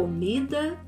[0.00, 0.78] comida,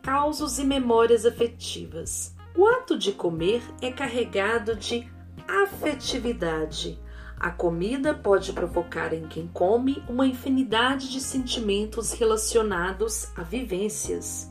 [0.00, 2.32] causos e memórias afetivas.
[2.56, 5.10] O ato de comer é carregado de
[5.48, 7.00] afetividade.
[7.36, 14.48] A comida pode provocar em quem come uma infinidade de sentimentos relacionados a vivências,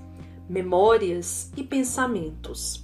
[0.49, 2.83] memórias e pensamentos.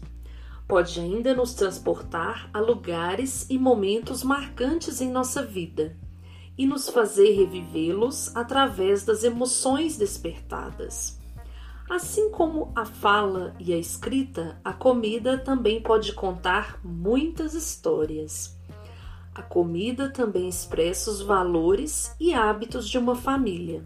[0.66, 5.98] Pode ainda nos transportar a lugares e momentos marcantes em nossa vida
[6.58, 11.18] e nos fazer revivê-los através das emoções despertadas.
[11.90, 18.58] Assim como a fala e a escrita, a comida também pode contar muitas histórias.
[19.34, 23.86] A comida também expressa os valores e hábitos de uma família.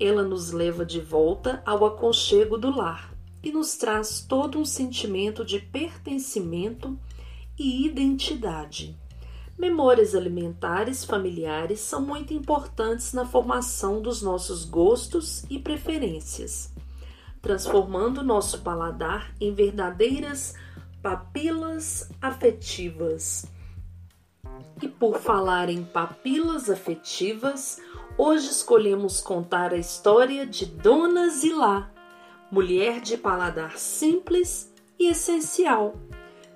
[0.00, 3.12] Ela nos leva de volta ao aconchego do lar
[3.42, 6.98] e nos traz todo um sentimento de pertencimento
[7.58, 8.96] e identidade.
[9.58, 16.72] Memórias alimentares familiares são muito importantes na formação dos nossos gostos e preferências,
[17.42, 20.54] transformando nosso paladar em verdadeiras
[21.02, 23.46] papilas afetivas.
[24.80, 27.80] E por falar em papilas afetivas,
[28.16, 31.90] hoje escolhemos contar a história de Dona Zilá,
[32.48, 35.96] mulher de paladar simples e essencial,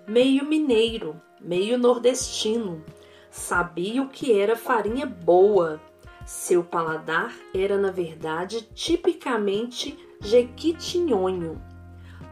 [0.06, 2.82] meio mineiro meio nordestino.
[3.30, 5.80] Sabia o que era farinha boa.
[6.26, 11.60] Seu paladar era, na verdade, tipicamente jequitinhonho.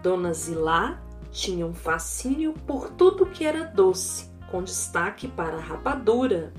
[0.03, 6.53] Dona Zilá tinha um fascínio por tudo que era doce, com destaque para a rapadura,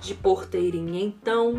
[0.00, 1.54] de porteirinha então,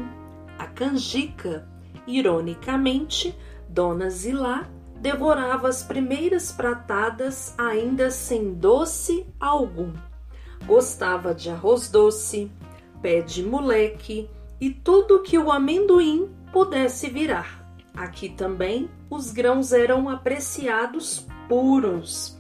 [0.58, 1.68] a canjica.
[2.08, 9.94] Ironicamente, Dona Zilá devorava as primeiras pratadas ainda sem doce algum.
[10.66, 12.52] Gostava de arroz doce,
[13.02, 14.30] pé de moleque
[14.60, 17.60] e tudo que o amendoim pudesse virar.
[17.94, 22.38] Aqui também os grãos eram apreciados puros.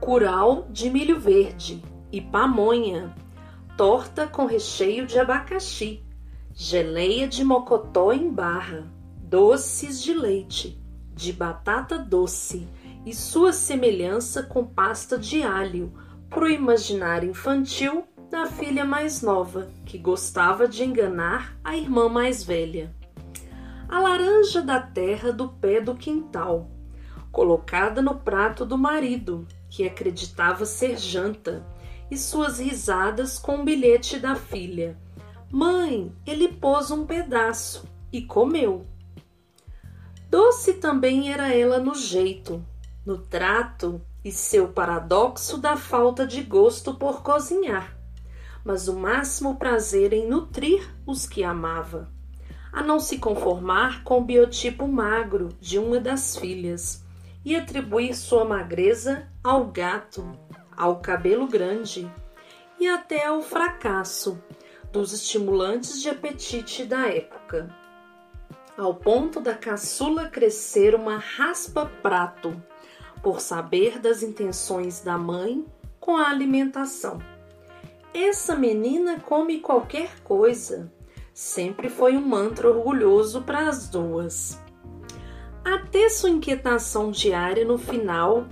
[0.00, 3.14] Curau de milho verde e pamonha,
[3.76, 6.02] torta com recheio de abacaxi,
[6.54, 8.90] geleia de mocotó em barra,
[9.22, 10.82] doces de leite,
[11.14, 12.66] de batata doce
[13.04, 15.92] e sua semelhança com pasta de alho
[16.30, 22.42] para o imaginário infantil da filha mais nova, que gostava de enganar a irmã mais
[22.44, 22.94] velha.
[23.88, 26.70] A laranja da terra do pé do quintal,
[27.32, 31.66] colocada no prato do marido, que acreditava ser janta,
[32.10, 34.96] e suas risadas com o bilhete da filha.
[35.50, 38.86] Mãe, ele pôs um pedaço e comeu.
[40.30, 42.64] Doce também era ela no jeito,
[43.04, 47.96] no trato e seu paradoxo da falta de gosto por cozinhar,
[48.64, 52.08] mas o máximo prazer em nutrir os que amava,
[52.72, 57.04] a não se conformar com o biotipo magro de uma das filhas
[57.44, 60.30] e atribuir sua magreza ao gato,
[60.76, 62.10] ao cabelo grande
[62.78, 64.40] e até ao fracasso
[64.92, 67.74] dos estimulantes de apetite da época,
[68.76, 72.62] ao ponto da caçula crescer uma raspa-prato
[73.22, 75.64] por saber das intenções da mãe
[75.98, 77.18] com a alimentação.
[78.14, 80.90] Essa menina come qualquer coisa,
[81.34, 84.58] sempre foi um mantra orgulhoso para as duas.
[85.64, 88.46] Até sua inquietação diária no final,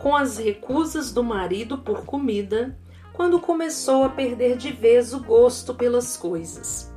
[0.00, 2.78] com as recusas do marido por comida,
[3.12, 6.92] quando começou a perder de vez o gosto pelas coisas.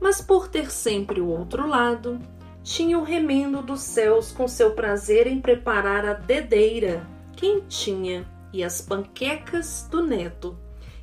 [0.00, 2.18] Mas por ter sempre o outro lado,
[2.62, 7.06] tinha o remendo dos céus com seu prazer em preparar a dedeira
[7.36, 10.56] quentinha e as panquecas do neto,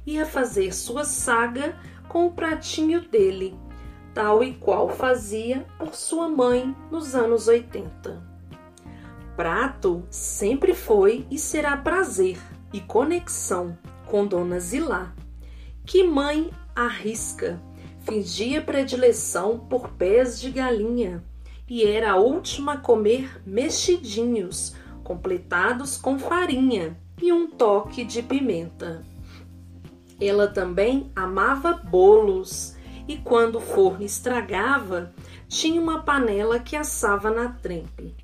[0.06, 1.78] e a fazer sua saga
[2.08, 3.58] com o pratinho dele,
[4.14, 8.22] tal e qual fazia por sua mãe nos anos 80.
[9.36, 12.40] Prato sempre foi e será prazer
[12.72, 15.14] e conexão com Dona Zilá.
[15.86, 17.62] Que mãe arrisca,
[18.00, 21.24] fingia predileção por pés de galinha,
[21.70, 29.06] e era a última a comer mexidinhos, completados com farinha e um toque de pimenta.
[30.20, 32.76] Ela também amava bolos
[33.08, 35.14] e quando o forno estragava,
[35.48, 38.16] tinha uma panela que assava na trempe.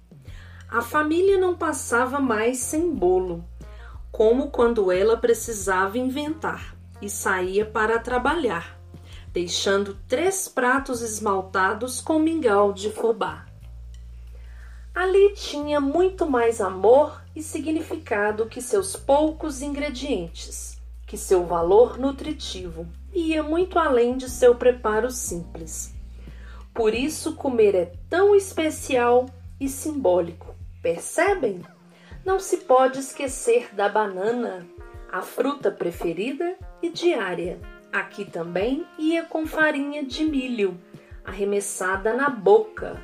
[0.69, 3.45] A família não passava mais sem bolo,
[4.11, 8.79] como quando ela precisava inventar e saía para trabalhar
[9.35, 13.45] deixando três pratos esmaltados com mingau de fubá.
[14.95, 22.87] Ali tinha muito mais amor e significado que seus poucos ingredientes, que seu valor nutritivo
[23.13, 25.93] ia muito além de seu preparo simples.
[26.73, 29.25] Por isso comer é tão especial
[29.59, 30.55] e simbólico.
[30.81, 31.61] Percebem?
[32.23, 34.65] Não se pode esquecer da banana,
[35.11, 37.74] a fruta preferida e diária.
[37.95, 40.77] Aqui também ia com farinha de milho,
[41.23, 43.01] arremessada na boca,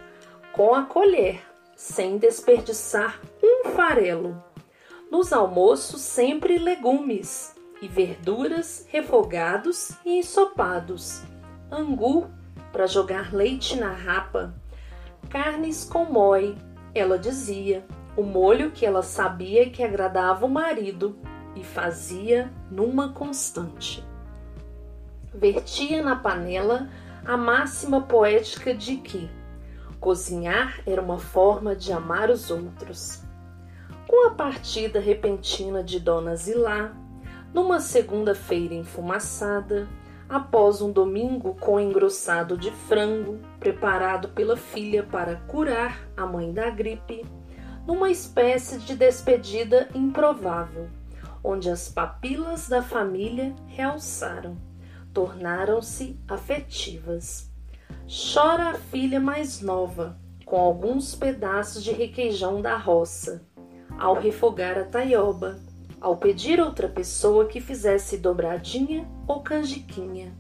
[0.52, 1.42] com a colher,
[1.78, 4.44] sem desperdiçar um farelo.
[5.10, 11.22] Nos almoços, sempre legumes e verduras refogados e ensopados,
[11.72, 12.30] angu
[12.74, 14.54] para jogar leite na rapa,
[15.30, 16.54] carnes com moi,
[16.94, 17.86] ela dizia,
[18.18, 21.18] o molho que ela sabia que agradava o marido
[21.56, 24.11] e fazia numa constante.
[25.34, 26.90] Vertia na panela
[27.26, 29.30] a máxima poética de que
[29.98, 33.24] cozinhar era uma forma de amar os outros.
[34.08, 36.92] Com a partida repentina de Dona Zilá,
[37.54, 39.88] numa segunda-feira enfumaçada,
[40.28, 46.70] após um domingo com engrossado de frango, preparado pela filha para curar a mãe da
[46.70, 47.26] gripe,
[47.88, 50.90] numa espécie de despedida improvável,
[51.42, 54.58] onde as papilas da família realçaram,
[55.14, 57.50] tornaram-se afetivas.
[58.08, 63.46] Chora a filha mais nova, com alguns pedaços de requeijão da roça,
[63.98, 65.60] ao refogar a taioba,
[66.00, 70.36] ao pedir outra pessoa que fizesse dobradinha ou canjiquinha,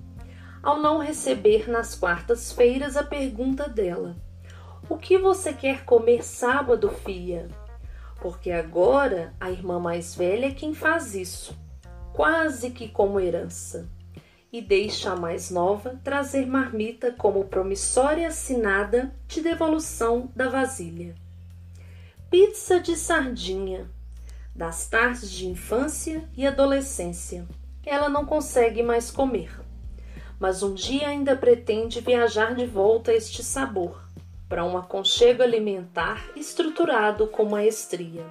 [0.61, 4.15] ao não receber nas quartas-feiras a pergunta dela:
[4.89, 7.47] O que você quer comer sábado, filha?
[8.21, 11.57] Porque agora a irmã mais velha é quem faz isso,
[12.13, 13.89] quase que como herança,
[14.51, 21.15] e deixa a mais nova trazer marmita como promissória assinada de devolução da vasilha.
[22.29, 23.89] Pizza de sardinha
[24.55, 27.47] das tardes de infância e adolescência.
[27.85, 29.49] Ela não consegue mais comer,
[30.39, 34.03] mas um dia ainda pretende viajar de volta a este sabor,
[34.47, 38.25] para um aconchego alimentar estruturado com maestria.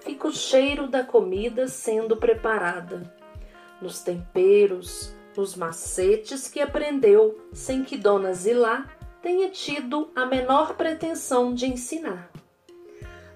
[0.00, 3.12] Fica o cheiro da comida sendo preparada,
[3.80, 8.86] nos temperos, nos macetes que aprendeu sem que Dona Zilá
[9.22, 12.30] tenha tido a menor pretensão de ensinar.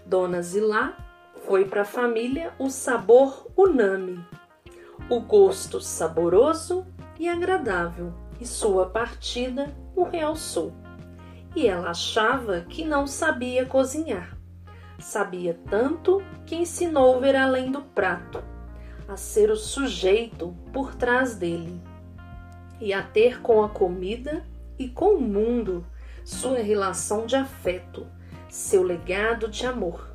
[0.06, 0.97] Dona Zilá
[1.47, 4.25] foi para a família o sabor unânime,
[5.08, 6.87] o gosto saboroso
[7.19, 10.73] e agradável, e sua partida o realçou.
[11.55, 14.38] E ela achava que não sabia cozinhar.
[14.99, 18.43] Sabia tanto que ensinou ver além do prato,
[19.08, 21.81] a ser o sujeito por trás dele,
[22.81, 24.44] e a ter com a comida
[24.79, 25.85] e com o mundo
[26.25, 28.06] sua relação de afeto,
[28.49, 30.11] seu legado de amor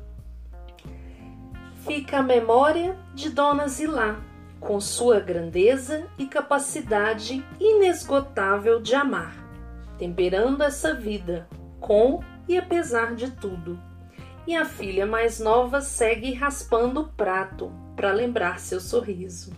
[1.86, 4.20] fica a memória de Dona Zilá,
[4.58, 9.36] com sua grandeza e capacidade inesgotável de amar,
[9.96, 11.48] temperando essa vida
[11.78, 13.80] com e apesar de tudo.
[14.48, 19.52] E a filha mais nova segue raspando o prato para lembrar seu sorriso.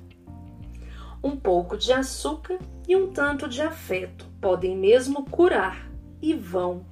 [1.25, 2.59] Um pouco de açúcar
[2.89, 5.89] e um tanto de afeto podem mesmo curar
[6.21, 6.85] e vão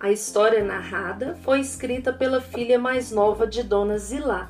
[0.00, 4.48] a história narrada foi escrita pela filha mais nova de Dona Zilá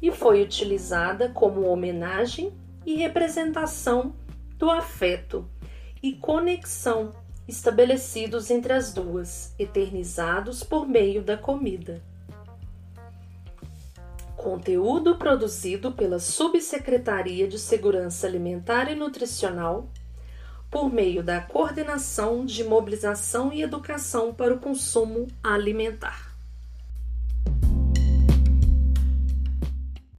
[0.00, 2.52] e foi utilizada como homenagem
[2.84, 4.14] e representação
[4.58, 5.48] do afeto
[6.02, 7.14] e conexão
[7.48, 12.02] estabelecidos entre as duas, eternizados por meio da comida.
[14.40, 19.90] Conteúdo produzido pela Subsecretaria de Segurança Alimentar e Nutricional
[20.70, 26.29] por meio da coordenação de mobilização e educação para o consumo alimentar.